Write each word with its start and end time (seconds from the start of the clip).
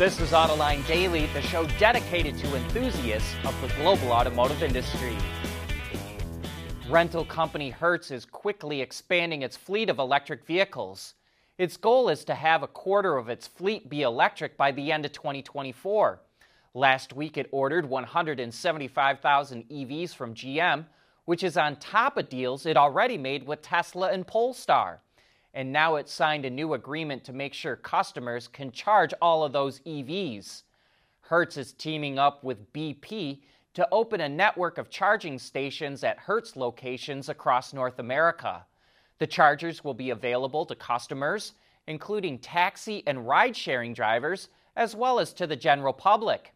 This 0.00 0.18
is 0.18 0.30
Autoline 0.30 0.86
Daily, 0.86 1.26
the 1.34 1.42
show 1.42 1.66
dedicated 1.78 2.38
to 2.38 2.56
enthusiasts 2.56 3.34
of 3.44 3.54
the 3.60 3.68
global 3.74 4.12
automotive 4.12 4.62
industry. 4.62 5.14
Rental 6.88 7.26
company 7.26 7.68
Hertz 7.68 8.10
is 8.10 8.24
quickly 8.24 8.80
expanding 8.80 9.42
its 9.42 9.58
fleet 9.58 9.90
of 9.90 9.98
electric 9.98 10.46
vehicles. 10.46 11.16
Its 11.58 11.76
goal 11.76 12.08
is 12.08 12.24
to 12.24 12.34
have 12.34 12.62
a 12.62 12.66
quarter 12.66 13.18
of 13.18 13.28
its 13.28 13.46
fleet 13.46 13.90
be 13.90 14.00
electric 14.00 14.56
by 14.56 14.72
the 14.72 14.90
end 14.90 15.04
of 15.04 15.12
2024. 15.12 16.22
Last 16.72 17.12
week, 17.12 17.36
it 17.36 17.50
ordered 17.52 17.86
175,000 17.86 19.68
EVs 19.68 20.14
from 20.14 20.34
GM, 20.34 20.86
which 21.26 21.44
is 21.44 21.58
on 21.58 21.76
top 21.76 22.16
of 22.16 22.30
deals 22.30 22.64
it 22.64 22.78
already 22.78 23.18
made 23.18 23.46
with 23.46 23.60
Tesla 23.60 24.10
and 24.10 24.26
Polestar 24.26 25.02
and 25.54 25.72
now 25.72 25.96
it's 25.96 26.12
signed 26.12 26.44
a 26.44 26.50
new 26.50 26.74
agreement 26.74 27.24
to 27.24 27.32
make 27.32 27.54
sure 27.54 27.76
customers 27.76 28.48
can 28.48 28.70
charge 28.70 29.12
all 29.20 29.42
of 29.42 29.52
those 29.52 29.80
EVs. 29.80 30.62
Hertz 31.22 31.56
is 31.56 31.72
teaming 31.72 32.18
up 32.18 32.44
with 32.44 32.72
BP 32.72 33.40
to 33.74 33.88
open 33.92 34.20
a 34.20 34.28
network 34.28 34.78
of 34.78 34.90
charging 34.90 35.38
stations 35.38 36.02
at 36.02 36.18
Hertz 36.18 36.56
locations 36.56 37.28
across 37.28 37.72
North 37.72 37.98
America. 37.98 38.64
The 39.18 39.26
chargers 39.26 39.84
will 39.84 39.94
be 39.94 40.10
available 40.10 40.64
to 40.66 40.74
customers, 40.74 41.52
including 41.86 42.38
taxi 42.38 43.02
and 43.06 43.26
ride 43.26 43.56
sharing 43.56 43.92
drivers, 43.92 44.48
as 44.76 44.94
well 44.94 45.18
as 45.18 45.32
to 45.34 45.46
the 45.46 45.56
general 45.56 45.92
public. 45.92 46.52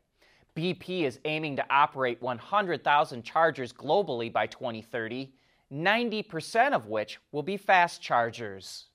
BP 0.56 1.02
is 1.02 1.18
aiming 1.24 1.56
to 1.56 1.66
operate 1.68 2.22
100,000 2.22 3.22
chargers 3.22 3.72
globally 3.72 4.32
by 4.32 4.46
2030 4.46 5.32
90% 5.74 6.72
of 6.72 6.86
which 6.86 7.18
will 7.32 7.42
be 7.42 7.56
fast 7.56 8.00
chargers. 8.00 8.86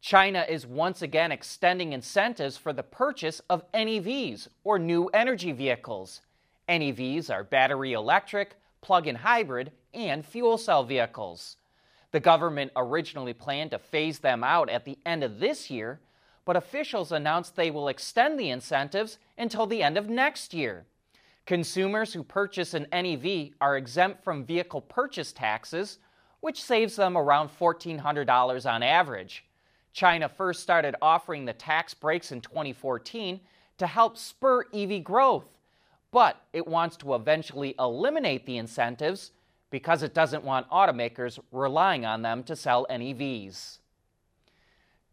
China 0.00 0.44
is 0.48 0.66
once 0.66 1.02
again 1.02 1.32
extending 1.32 1.92
incentives 1.92 2.56
for 2.56 2.72
the 2.72 2.82
purchase 2.82 3.40
of 3.48 3.70
NEVs, 3.72 4.48
or 4.64 4.78
new 4.78 5.06
energy 5.08 5.52
vehicles. 5.52 6.20
NEVs 6.68 7.30
are 7.30 7.44
battery 7.44 7.92
electric, 7.92 8.56
plug 8.80 9.06
in 9.06 9.16
hybrid, 9.16 9.72
and 9.94 10.24
fuel 10.24 10.58
cell 10.58 10.84
vehicles. 10.84 11.56
The 12.10 12.20
government 12.20 12.72
originally 12.76 13.34
planned 13.34 13.72
to 13.72 13.78
phase 13.78 14.20
them 14.20 14.42
out 14.42 14.70
at 14.70 14.84
the 14.84 14.98
end 15.04 15.22
of 15.22 15.40
this 15.40 15.70
year, 15.70 16.00
but 16.44 16.56
officials 16.56 17.12
announced 17.12 17.56
they 17.56 17.70
will 17.70 17.88
extend 17.88 18.38
the 18.38 18.50
incentives 18.50 19.18
until 19.36 19.66
the 19.66 19.82
end 19.82 19.98
of 19.98 20.08
next 20.08 20.54
year. 20.54 20.86
Consumers 21.48 22.12
who 22.12 22.22
purchase 22.22 22.74
an 22.74 22.86
NEV 22.92 23.52
are 23.58 23.78
exempt 23.78 24.22
from 24.22 24.44
vehicle 24.44 24.82
purchase 24.82 25.32
taxes, 25.32 25.98
which 26.40 26.62
saves 26.62 26.94
them 26.96 27.16
around 27.16 27.48
$1,400 27.48 28.70
on 28.70 28.82
average. 28.82 29.46
China 29.94 30.28
first 30.28 30.62
started 30.62 30.94
offering 31.00 31.46
the 31.46 31.54
tax 31.54 31.94
breaks 31.94 32.32
in 32.32 32.42
2014 32.42 33.40
to 33.78 33.86
help 33.86 34.18
spur 34.18 34.66
EV 34.74 35.02
growth, 35.02 35.46
but 36.10 36.38
it 36.52 36.66
wants 36.66 36.98
to 36.98 37.14
eventually 37.14 37.74
eliminate 37.78 38.44
the 38.44 38.58
incentives 38.58 39.32
because 39.70 40.02
it 40.02 40.12
doesn't 40.12 40.44
want 40.44 40.68
automakers 40.68 41.38
relying 41.50 42.04
on 42.04 42.20
them 42.20 42.42
to 42.42 42.54
sell 42.54 42.86
NEVs. 42.90 43.78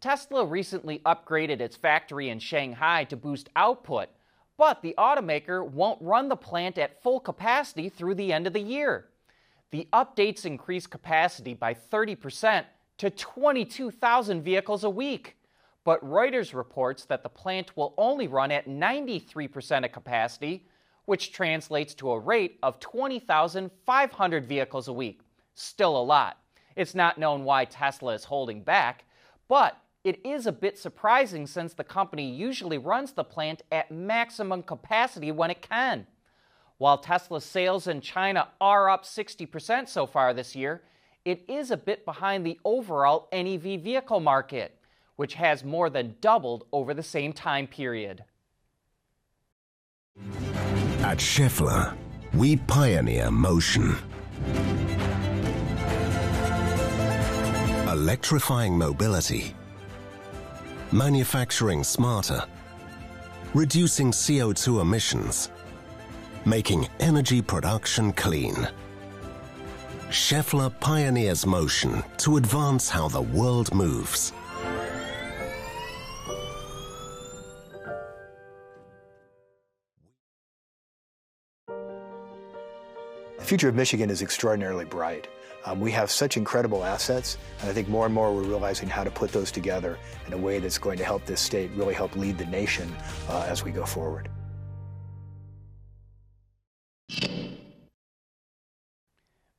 Tesla 0.01 0.45
recently 0.45 0.99
upgraded 1.05 1.61
its 1.61 1.77
factory 1.77 2.27
in 2.27 2.39
Shanghai 2.39 3.05
to 3.05 3.15
boost 3.15 3.49
output 3.55 4.09
but 4.57 4.81
the 4.81 4.95
automaker 4.97 5.67
won't 5.67 6.01
run 6.01 6.29
the 6.29 6.35
plant 6.35 6.77
at 6.77 7.01
full 7.01 7.19
capacity 7.19 7.89
through 7.89 8.15
the 8.15 8.31
end 8.31 8.47
of 8.47 8.53
the 8.53 8.59
year. 8.59 9.09
The 9.71 9.87
updates 9.91 10.45
increase 10.45 10.87
capacity 10.87 11.53
by 11.53 11.73
30% 11.73 12.65
to 12.97 13.09
22,000 13.09 14.41
vehicles 14.41 14.83
a 14.83 14.89
week. 14.89 15.35
But 15.83 16.03
Reuters 16.03 16.53
reports 16.53 17.05
that 17.05 17.23
the 17.23 17.29
plant 17.29 17.75
will 17.75 17.93
only 17.97 18.27
run 18.27 18.51
at 18.51 18.67
93% 18.67 19.85
of 19.85 19.91
capacity, 19.91 20.65
which 21.05 21.31
translates 21.31 21.93
to 21.95 22.11
a 22.11 22.19
rate 22.19 22.57
of 22.63 22.79
20,500 22.79 24.45
vehicles 24.45 24.87
a 24.87 24.93
week. 24.93 25.21
Still 25.53 25.97
a 25.97 26.01
lot. 26.01 26.39
It's 26.75 26.95
not 26.95 27.17
known 27.17 27.43
why 27.43 27.65
Tesla 27.65 28.13
is 28.13 28.23
holding 28.23 28.61
back, 28.61 29.05
but 29.47 29.77
it 30.05 30.23
is 30.23 30.45
a 30.45 30.51
bit 30.51 30.77
surprising 30.77 31.47
since 31.47 31.73
the 31.73 31.83
company 31.83 32.29
usually 32.29 32.77
runs 32.77 33.11
the 33.13 33.23
plant 33.23 33.63
at 33.71 33.89
maximum 33.89 34.61
capacity 34.61 35.31
when 35.31 35.49
it 35.49 35.63
can. 35.63 36.05
While 36.77 36.99
Tesla's 36.99 37.43
sales 37.43 37.87
in 37.87 38.01
China 38.01 38.49
are 38.61 38.87
up 38.87 39.03
60% 39.03 39.89
so 39.89 40.05
far 40.05 40.31
this 40.31 40.55
year, 40.55 40.83
it 41.25 41.43
is 41.49 41.71
a 41.71 41.77
bit 41.77 42.05
behind 42.05 42.45
the 42.45 42.59
overall 42.63 43.27
NEV 43.33 43.81
vehicle 43.81 44.19
market, 44.19 44.77
which 45.15 45.33
has 45.33 45.63
more 45.63 45.89
than 45.89 46.17
doubled 46.21 46.67
over 46.71 46.93
the 46.93 47.01
same 47.01 47.33
time 47.33 47.65
period. 47.65 48.23
At 50.99 51.17
Schaeffler, 51.17 51.97
we 52.35 52.57
pioneer 52.57 53.31
motion. 53.31 53.95
Electrifying 57.87 58.77
mobility 58.77 59.55
manufacturing 60.95 61.83
smarter, 61.83 62.41
reducing 63.53 64.11
CO2 64.11 64.81
emissions, 64.81 65.49
making 66.45 66.87
energy 67.01 67.41
production 67.41 68.13
clean. 68.13 68.55
Schaeffler 70.09 70.69
pioneers 70.79 71.45
motion 71.45 72.01
to 72.19 72.37
advance 72.37 72.89
how 72.89 73.09
the 73.09 73.21
world 73.21 73.73
moves. 73.73 74.31
The 83.37 83.43
future 83.43 83.67
of 83.67 83.75
Michigan 83.75 84.09
is 84.09 84.21
extraordinarily 84.21 84.85
bright. 84.85 85.27
Um, 85.65 85.79
we 85.79 85.91
have 85.91 86.11
such 86.11 86.37
incredible 86.37 86.83
assets, 86.83 87.39
and 87.59 87.69
I 87.69 87.73
think 87.73 87.87
more 87.87 88.05
and 88.05 88.13
more 88.13 88.33
we're 88.33 88.43
realizing 88.43 88.87
how 88.87 89.03
to 89.03 89.09
put 89.09 89.31
those 89.31 89.51
together 89.51 89.97
in 90.27 90.33
a 90.33 90.37
way 90.37 90.59
that's 90.59 90.77
going 90.77 90.97
to 90.99 91.03
help 91.03 91.25
this 91.25 91.41
state 91.41 91.71
really 91.71 91.95
help 91.95 92.15
lead 92.15 92.37
the 92.37 92.45
nation 92.45 92.95
uh, 93.29 93.45
as 93.49 93.63
we 93.63 93.71
go 93.71 93.83
forward. 93.83 94.29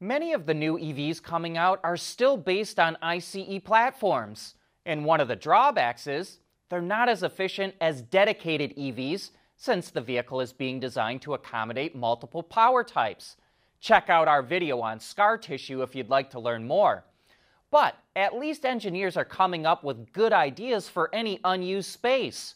Many 0.01 0.33
of 0.35 0.47
the 0.47 0.55
new 0.55 0.79
EVs 0.79 1.21
coming 1.21 1.57
out 1.57 1.81
are 1.83 1.97
still 1.97 2.37
based 2.37 2.79
on 2.79 2.97
ICE 3.03 3.61
platforms. 3.65 4.55
And 4.85 5.05
one 5.05 5.21
of 5.21 5.27
the 5.27 5.35
drawbacks 5.35 6.07
is 6.07 6.39
they're 6.71 6.81
not 6.81 7.09
as 7.09 7.25
efficient 7.25 7.75
as 7.81 8.03
dedicated 8.03 8.77
EVs 8.77 9.31
since 9.57 9.91
the 9.91 10.01
vehicle 10.01 10.41
is 10.41 10.53
being 10.53 10.79
designed 10.79 11.23
to 11.23 11.35
accommodate 11.35 11.97
multiple 11.97 12.43
power 12.43 12.85
types. 12.85 13.37
Check 13.81 14.09
out 14.09 14.29
our 14.29 14.43
video 14.43 14.81
on 14.81 15.01
scar 15.01 15.39
tissue 15.39 15.83
if 15.83 15.95
you'd 15.95 16.11
like 16.11 16.31
to 16.31 16.41
learn 16.41 16.67
more. 16.67 17.05
But 17.71 17.97
at 18.15 18.37
least 18.37 18.65
engineers 18.65 19.17
are 19.17 19.25
coming 19.25 19.67
up 19.67 19.85
with 19.85 20.13
good 20.13 20.33
ideas 20.33 20.89
for 20.89 21.15
any 21.15 21.41
unused 21.45 21.91
space. 21.91 22.55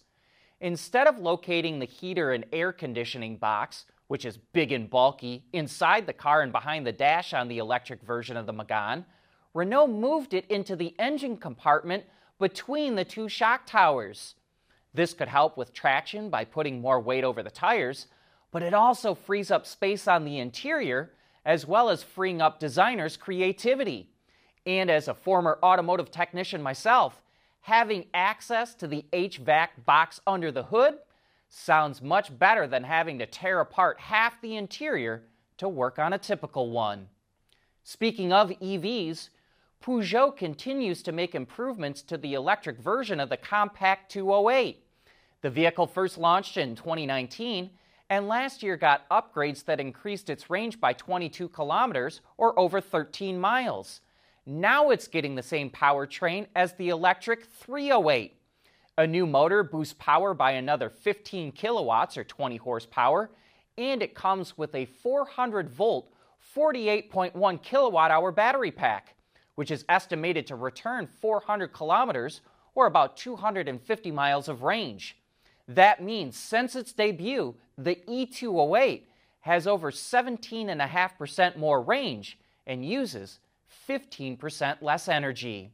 Instead 0.60 1.06
of 1.06 1.18
locating 1.18 1.78
the 1.78 1.86
heater 1.86 2.32
and 2.32 2.44
air 2.52 2.72
conditioning 2.72 3.36
box, 3.36 3.86
which 4.08 4.24
is 4.24 4.36
big 4.36 4.72
and 4.72 4.90
bulky, 4.90 5.44
inside 5.52 6.06
the 6.06 6.12
car 6.12 6.42
and 6.42 6.52
behind 6.52 6.86
the 6.86 6.92
dash 6.92 7.32
on 7.32 7.48
the 7.48 7.58
electric 7.58 8.02
version 8.02 8.36
of 8.36 8.46
the 8.46 8.52
Megane, 8.52 9.04
Renault 9.54 9.88
moved 9.88 10.34
it 10.34 10.46
into 10.50 10.76
the 10.76 10.94
engine 10.98 11.36
compartment 11.36 12.04
between 12.38 12.94
the 12.94 13.04
two 13.04 13.28
shock 13.28 13.66
towers. 13.66 14.34
This 14.94 15.14
could 15.14 15.28
help 15.28 15.56
with 15.56 15.72
traction 15.72 16.30
by 16.30 16.44
putting 16.44 16.80
more 16.80 17.00
weight 17.00 17.24
over 17.24 17.42
the 17.42 17.50
tires, 17.50 18.06
but 18.50 18.62
it 18.62 18.74
also 18.74 19.14
frees 19.14 19.50
up 19.50 19.66
space 19.66 20.08
on 20.08 20.24
the 20.24 20.38
interior 20.38 21.12
as 21.44 21.66
well 21.66 21.88
as 21.88 22.02
freeing 22.02 22.40
up 22.40 22.60
designers' 22.60 23.16
creativity. 23.16 24.08
And 24.66 24.90
as 24.90 25.08
a 25.08 25.14
former 25.14 25.58
automotive 25.62 26.10
technician 26.10 26.62
myself, 26.62 27.22
having 27.62 28.06
access 28.12 28.74
to 28.74 28.86
the 28.86 29.04
HVAC 29.12 29.68
box 29.84 30.20
under 30.26 30.52
the 30.52 30.64
hood 30.64 30.98
sounds 31.48 32.02
much 32.02 32.36
better 32.38 32.66
than 32.66 32.84
having 32.84 33.18
to 33.18 33.26
tear 33.26 33.60
apart 33.60 33.98
half 34.00 34.40
the 34.40 34.56
interior 34.56 35.22
to 35.58 35.68
work 35.68 35.98
on 35.98 36.12
a 36.12 36.18
typical 36.18 36.70
one. 36.70 37.08
Speaking 37.82 38.32
of 38.32 38.50
EVs, 38.50 39.30
Peugeot 39.82 40.36
continues 40.36 41.02
to 41.02 41.12
make 41.12 41.34
improvements 41.34 42.02
to 42.02 42.18
the 42.18 42.34
electric 42.34 42.78
version 42.78 43.18
of 43.18 43.30
the 43.30 43.36
Compact 43.36 44.12
208. 44.12 44.84
The 45.40 45.50
vehicle 45.50 45.86
first 45.86 46.18
launched 46.18 46.58
in 46.58 46.76
2019 46.76 47.70
and 48.10 48.26
last 48.26 48.62
year 48.62 48.76
got 48.76 49.08
upgrades 49.08 49.64
that 49.64 49.78
increased 49.78 50.28
its 50.28 50.50
range 50.50 50.80
by 50.80 50.92
22 50.92 51.48
kilometers 51.48 52.20
or 52.36 52.58
over 52.58 52.80
13 52.80 53.40
miles. 53.40 54.00
Now 54.44 54.90
it's 54.90 55.06
getting 55.06 55.36
the 55.36 55.44
same 55.44 55.70
powertrain 55.70 56.48
as 56.56 56.72
the 56.72 56.88
electric 56.88 57.44
308. 57.44 58.34
A 58.98 59.06
new 59.06 59.26
motor 59.26 59.62
boosts 59.62 59.94
power 59.96 60.34
by 60.34 60.52
another 60.52 60.90
15 60.90 61.52
kilowatts 61.52 62.18
or 62.18 62.24
20 62.24 62.56
horsepower, 62.56 63.30
and 63.78 64.02
it 64.02 64.16
comes 64.16 64.58
with 64.58 64.74
a 64.74 64.86
400 64.86 65.70
volt, 65.70 66.12
48.1 66.54 67.62
kilowatt 67.62 68.10
hour 68.10 68.32
battery 68.32 68.72
pack, 68.72 69.14
which 69.54 69.70
is 69.70 69.84
estimated 69.88 70.48
to 70.48 70.56
return 70.56 71.06
400 71.06 71.68
kilometers 71.68 72.40
or 72.74 72.86
about 72.86 73.16
250 73.16 74.10
miles 74.10 74.48
of 74.48 74.64
range. 74.64 75.16
That 75.68 76.02
means 76.02 76.36
since 76.36 76.74
its 76.74 76.92
debut, 76.92 77.54
the 77.84 77.96
E208 78.08 79.02
has 79.40 79.66
over 79.66 79.90
17.5% 79.90 81.56
more 81.56 81.80
range 81.80 82.38
and 82.66 82.84
uses 82.84 83.38
15% 83.88 84.82
less 84.82 85.08
energy. 85.08 85.72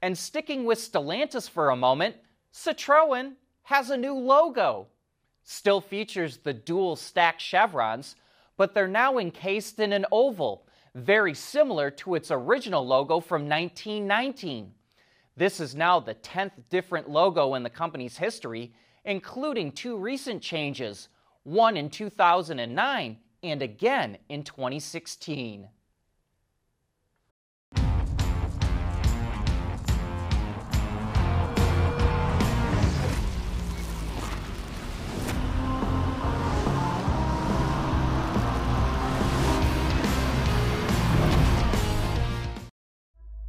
And 0.00 0.16
sticking 0.16 0.64
with 0.64 0.78
Stellantis 0.78 1.48
for 1.48 1.70
a 1.70 1.76
moment, 1.76 2.16
Citroën 2.52 3.34
has 3.64 3.90
a 3.90 3.96
new 3.96 4.14
logo. 4.14 4.86
Still 5.44 5.80
features 5.80 6.38
the 6.38 6.54
dual 6.54 6.96
stack 6.96 7.40
chevrons, 7.40 8.16
but 8.56 8.74
they're 8.74 8.88
now 8.88 9.18
encased 9.18 9.78
in 9.78 9.92
an 9.92 10.06
oval, 10.10 10.66
very 10.94 11.34
similar 11.34 11.90
to 11.90 12.14
its 12.14 12.30
original 12.30 12.86
logo 12.86 13.20
from 13.20 13.48
1919. 13.48 14.72
This 15.36 15.60
is 15.60 15.74
now 15.74 16.00
the 16.00 16.14
10th 16.16 16.52
different 16.70 17.08
logo 17.08 17.54
in 17.54 17.62
the 17.62 17.70
company's 17.70 18.16
history, 18.16 18.72
including 19.04 19.70
two 19.70 19.96
recent 19.96 20.42
changes, 20.42 21.08
one 21.44 21.76
in 21.76 21.90
2009 21.90 23.18
and 23.42 23.62
again 23.62 24.18
in 24.28 24.42
2016. 24.42 25.68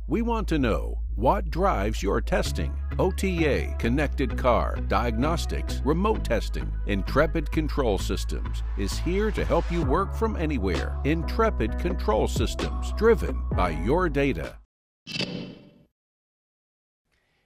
We 0.10 0.24
want 0.24 0.48
to 0.48 0.58
know 0.58 1.02
what 1.16 1.52
drives 1.52 2.02
your 2.02 2.20
testing. 2.20 2.79
OTA, 3.00 3.74
connected 3.80 4.38
car, 4.38 4.76
diagnostics, 4.90 5.80
remote 5.86 6.26
testing. 6.26 6.70
Intrepid 6.88 7.50
Control 7.50 7.98
Systems 7.98 8.62
is 8.78 9.00
here 9.00 9.32
to 9.32 9.46
help 9.46 9.72
you 9.72 9.84
work 9.84 10.14
from 10.14 10.36
anywhere. 10.36 10.98
Intrepid 11.06 11.80
Control 11.80 12.28
Systems, 12.28 12.92
driven 12.98 13.42
by 13.54 13.70
your 13.70 14.10
data. 14.10 14.58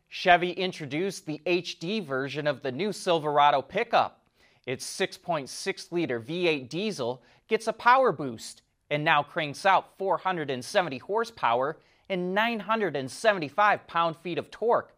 Chevy 0.09 0.53
introduced 0.53 1.27
the 1.27 1.39
HD 1.45 2.03
version 2.03 2.47
of 2.47 2.63
the 2.63 2.71
new 2.71 2.91
Silverado 2.91 3.61
pickup. 3.61 4.25
Its 4.65 4.83
6.6 5.00 5.91
liter 5.91 6.19
V8 6.19 6.67
diesel 6.67 7.21
gets 7.47 7.67
a 7.67 7.73
power 7.73 8.11
boost 8.11 8.63
and 8.89 9.03
now 9.03 9.21
cranks 9.21 9.67
out 9.67 10.00
470 10.00 10.97
horsepower 10.97 11.77
and 12.09 12.33
975 12.33 13.85
pound 13.85 14.17
feet 14.17 14.39
of 14.39 14.50
torque. 14.50 14.95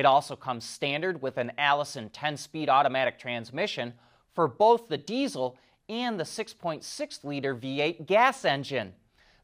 It 0.00 0.06
also 0.06 0.34
comes 0.34 0.64
standard 0.64 1.20
with 1.20 1.36
an 1.36 1.52
Allison 1.58 2.08
10 2.08 2.38
speed 2.38 2.70
automatic 2.70 3.18
transmission 3.18 3.92
for 4.32 4.48
both 4.48 4.88
the 4.88 4.96
diesel 4.96 5.58
and 5.90 6.18
the 6.18 6.24
6.6 6.24 7.22
liter 7.22 7.54
V8 7.54 8.06
gas 8.06 8.46
engine. 8.46 8.94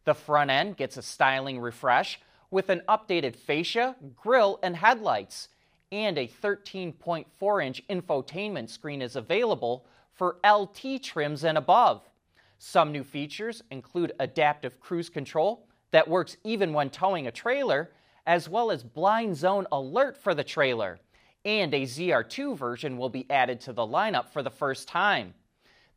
The 0.07 0.15
front 0.15 0.51
end 0.51 0.79
gets 0.79 0.97
a 0.97 1.03
styling 1.03 1.61
refresh 1.61 2.23
with 2.51 2.71
an 2.71 2.81
updated 2.89 3.37
fascia, 3.37 3.97
grille, 4.17 4.59
and 4.63 4.75
headlights, 4.77 5.51
and 5.93 6.17
a 6.17 6.27
13.4 6.27 7.63
inch 7.63 7.87
infotainment 7.89 8.71
screen 8.71 9.03
is 9.03 9.15
available 9.15 9.85
for 10.15 10.39
LT 10.43 11.03
trims 11.03 11.45
and 11.45 11.59
above. 11.59 12.09
Some 12.57 12.93
new 12.93 13.05
features 13.05 13.63
include 13.71 14.15
adaptive 14.21 14.81
cruise 14.81 15.11
control, 15.11 15.67
that 15.91 16.09
works 16.09 16.39
even 16.45 16.73
when 16.73 16.89
towing 16.89 17.27
a 17.27 17.31
trailer, 17.31 17.91
as 18.27 18.49
well 18.49 18.71
as 18.71 18.83
blind 18.83 19.37
zone 19.37 19.67
alert 19.71 20.17
for 20.17 20.35
the 20.35 20.45
trailer. 20.45 20.99
And 21.45 21.73
a 21.73 21.83
ZR2 21.83 22.57
version 22.57 22.99
will 22.99 23.09
be 23.09 23.31
added 23.31 23.61
to 23.63 23.73
the 23.73 23.87
lineup 23.87 24.31
for 24.31 24.43
the 24.43 24.51
first 24.51 24.89
time. 24.89 25.35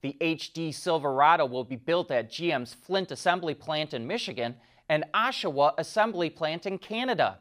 The 0.02 0.16
HD 0.22 0.74
Silverado 0.74 1.46
will 1.46 1.64
be 1.64 1.76
built 1.76 2.12
at 2.12 2.32
GM's 2.32 2.74
Flint 2.74 3.12
Assembly 3.12 3.56
Plant 3.56 3.94
in 3.94 4.06
Michigan 4.06 4.56
and 4.88 5.06
Oshawa 5.14 5.74
Assembly 5.78 6.30
Plant 6.30 6.66
in 6.66 6.78
Canada. 6.78 7.40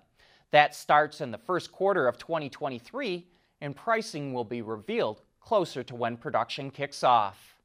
That 0.50 0.74
starts 0.74 1.20
in 1.20 1.30
the 1.30 1.38
first 1.38 1.70
quarter 1.70 2.08
of 2.08 2.18
2023, 2.18 3.26
and 3.60 3.76
pricing 3.76 4.32
will 4.32 4.44
be 4.44 4.62
revealed 4.62 5.20
closer 5.40 5.82
to 5.82 5.94
when 5.94 6.16
production 6.16 6.70
kicks 6.70 7.04
off. 7.04 7.58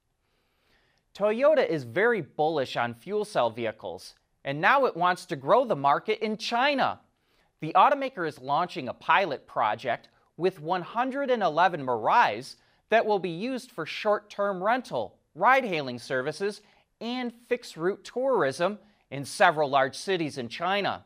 Toyota 1.15 1.67
is 1.67 1.85
very 1.85 2.21
bullish 2.21 2.75
on 2.75 2.93
fuel 2.93 3.23
cell 3.23 3.49
vehicles 3.49 4.15
and 4.45 4.59
now 4.59 4.85
it 4.85 4.95
wants 4.95 5.25
to 5.25 5.35
grow 5.35 5.65
the 5.65 5.75
market 5.75 6.19
in 6.23 6.37
China. 6.37 6.99
The 7.63 7.73
automaker 7.77 8.27
is 8.27 8.41
launching 8.41 8.89
a 8.89 8.93
pilot 8.93 9.47
project 9.47 10.09
with 10.35 10.59
111 10.59 11.85
Mirais 11.85 12.57
that 12.89 13.05
will 13.05 13.19
be 13.19 13.29
used 13.29 13.71
for 13.71 13.85
short 13.85 14.29
term 14.29 14.61
rental, 14.61 15.15
ride 15.33 15.63
hailing 15.63 15.97
services, 15.97 16.59
and 16.99 17.31
fixed 17.47 17.77
route 17.77 18.03
tourism 18.03 18.79
in 19.11 19.23
several 19.23 19.69
large 19.69 19.95
cities 19.95 20.37
in 20.37 20.49
China. 20.49 21.05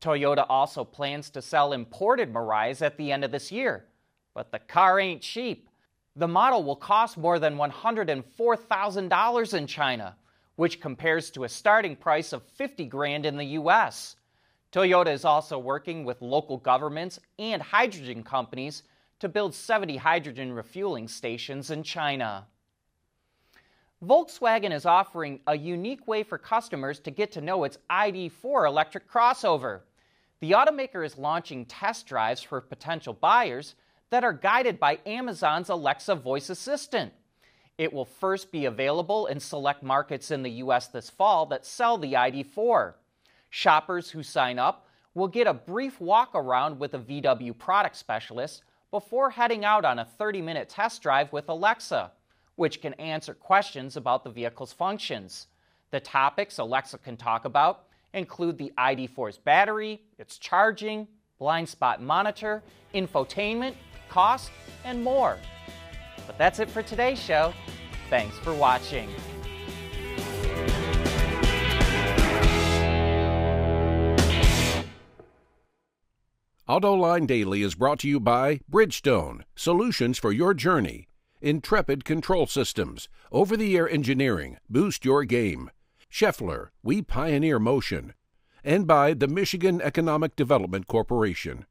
Toyota 0.00 0.46
also 0.48 0.84
plans 0.84 1.28
to 1.28 1.42
sell 1.42 1.74
imported 1.74 2.32
Mirais 2.32 2.80
at 2.80 2.96
the 2.96 3.12
end 3.12 3.22
of 3.22 3.30
this 3.30 3.52
year. 3.52 3.84
But 4.32 4.52
the 4.52 4.58
car 4.58 4.98
ain't 4.98 5.20
cheap. 5.20 5.68
The 6.16 6.26
model 6.26 6.64
will 6.64 6.76
cost 6.76 7.18
more 7.18 7.38
than 7.38 7.58
$104,000 7.58 9.54
in 9.54 9.66
China, 9.66 10.16
which 10.56 10.80
compares 10.80 11.30
to 11.32 11.44
a 11.44 11.48
starting 11.50 11.94
price 11.94 12.32
of 12.32 12.42
50 12.54 12.86
grand 12.86 13.26
in 13.26 13.36
the 13.36 13.44
US. 13.44 14.16
Toyota 14.72 15.12
is 15.12 15.24
also 15.24 15.58
working 15.58 16.04
with 16.04 16.22
local 16.22 16.56
governments 16.56 17.18
and 17.38 17.60
hydrogen 17.60 18.22
companies 18.22 18.84
to 19.18 19.28
build 19.28 19.54
70 19.54 19.96
hydrogen 19.96 20.52
refueling 20.52 21.08
stations 21.08 21.70
in 21.70 21.82
China. 21.82 22.46
Volkswagen 24.04 24.72
is 24.72 24.86
offering 24.86 25.40
a 25.46 25.56
unique 25.56 26.06
way 26.06 26.22
for 26.22 26.38
customers 26.38 27.00
to 27.00 27.10
get 27.10 27.32
to 27.32 27.40
know 27.40 27.64
its 27.64 27.78
ID4 27.90 28.66
electric 28.66 29.10
crossover. 29.10 29.80
The 30.40 30.52
automaker 30.52 31.04
is 31.04 31.18
launching 31.18 31.66
test 31.66 32.06
drives 32.06 32.40
for 32.40 32.60
potential 32.62 33.12
buyers 33.12 33.74
that 34.08 34.24
are 34.24 34.32
guided 34.32 34.80
by 34.80 35.00
Amazon's 35.04 35.68
Alexa 35.68 36.14
voice 36.14 36.48
assistant. 36.48 37.12
It 37.76 37.92
will 37.92 38.06
first 38.06 38.50
be 38.52 38.64
available 38.64 39.26
in 39.26 39.40
select 39.40 39.82
markets 39.82 40.30
in 40.30 40.42
the 40.42 40.50
U.S. 40.50 40.86
this 40.88 41.10
fall 41.10 41.44
that 41.46 41.66
sell 41.66 41.98
the 41.98 42.14
ID4. 42.14 42.94
Shoppers 43.50 44.10
who 44.10 44.22
sign 44.22 44.58
up 44.58 44.86
will 45.14 45.28
get 45.28 45.46
a 45.46 45.54
brief 45.54 46.00
walk 46.00 46.30
around 46.34 46.78
with 46.78 46.94
a 46.94 46.98
VW 46.98 47.56
product 47.58 47.96
specialist 47.96 48.62
before 48.90 49.30
heading 49.30 49.64
out 49.64 49.84
on 49.84 49.98
a 49.98 50.04
30 50.04 50.40
minute 50.40 50.68
test 50.68 51.02
drive 51.02 51.32
with 51.32 51.48
Alexa, 51.48 52.12
which 52.56 52.80
can 52.80 52.94
answer 52.94 53.34
questions 53.34 53.96
about 53.96 54.24
the 54.24 54.30
vehicle's 54.30 54.72
functions. 54.72 55.48
The 55.90 56.00
topics 56.00 56.58
Alexa 56.58 56.98
can 56.98 57.16
talk 57.16 57.44
about 57.44 57.86
include 58.12 58.58
the 58.58 58.72
ID4's 58.78 59.38
battery, 59.38 60.00
its 60.18 60.38
charging, 60.38 61.06
blind 61.38 61.68
spot 61.68 62.02
monitor, 62.02 62.62
infotainment, 62.94 63.74
cost, 64.08 64.50
and 64.84 65.02
more. 65.02 65.38
But 66.26 66.38
that's 66.38 66.58
it 66.58 66.70
for 66.70 66.82
today's 66.82 67.20
show. 67.20 67.52
Thanks 68.08 68.36
for 68.38 68.54
watching. 68.54 69.08
AutoLine 76.70 77.26
Daily 77.26 77.62
is 77.62 77.74
brought 77.74 77.98
to 77.98 78.08
you 78.08 78.20
by 78.20 78.60
Bridgestone, 78.70 79.42
solutions 79.56 80.20
for 80.20 80.30
your 80.30 80.54
journey. 80.54 81.08
Intrepid 81.40 82.04
Control 82.04 82.46
Systems, 82.46 83.08
over 83.32 83.56
the 83.56 83.76
air 83.76 83.90
engineering, 83.90 84.56
boost 84.68 85.04
your 85.04 85.24
game. 85.24 85.72
Schaeffler, 86.08 86.68
we 86.80 87.02
pioneer 87.02 87.58
motion. 87.58 88.14
And 88.62 88.86
by 88.86 89.14
the 89.14 89.26
Michigan 89.26 89.80
Economic 89.82 90.36
Development 90.36 90.86
Corporation. 90.86 91.66